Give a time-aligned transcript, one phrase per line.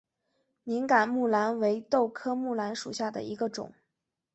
[0.63, 3.71] 敏感木蓝为豆科木蓝属下的一个种。